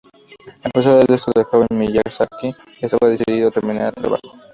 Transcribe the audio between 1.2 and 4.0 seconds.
el joven Miyazaki estaba decidido a terminar el